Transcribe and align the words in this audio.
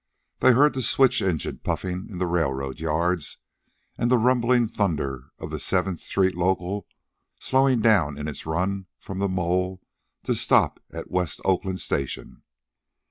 They 0.39 0.53
heard 0.53 0.73
the 0.73 0.81
switch 0.81 1.21
engines 1.21 1.59
puffing 1.59 2.07
in 2.09 2.17
the 2.17 2.25
railroad 2.25 2.79
yards, 2.79 3.37
and 3.99 4.09
the 4.09 4.17
rumbling 4.17 4.67
thunder 4.67 5.29
of 5.37 5.51
the 5.51 5.59
Seventh 5.59 5.99
Street 5.99 6.33
local 6.35 6.87
slowing 7.39 7.81
down 7.81 8.17
in 8.17 8.27
its 8.27 8.47
run 8.47 8.87
from 8.97 9.19
the 9.19 9.29
Mole 9.29 9.79
to 10.23 10.33
stop 10.33 10.79
at 10.91 11.11
West 11.11 11.39
Oakland 11.45 11.81
station. 11.81 12.41